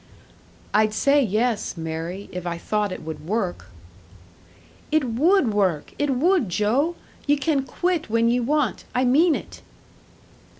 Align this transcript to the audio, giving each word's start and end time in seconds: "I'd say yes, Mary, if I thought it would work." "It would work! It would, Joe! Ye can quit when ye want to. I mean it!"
"I'd 0.73 0.95
say 0.95 1.21
yes, 1.21 1.77
Mary, 1.77 2.27
if 2.31 2.47
I 2.47 2.57
thought 2.57 2.91
it 2.91 3.03
would 3.03 3.23
work." 3.23 3.67
"It 4.91 5.03
would 5.03 5.53
work! 5.53 5.93
It 5.99 6.09
would, 6.09 6.49
Joe! 6.49 6.95
Ye 7.27 7.37
can 7.37 7.61
quit 7.61 8.09
when 8.09 8.27
ye 8.27 8.39
want 8.39 8.79
to. 8.79 8.85
I 8.95 9.03
mean 9.05 9.35
it!" 9.35 9.61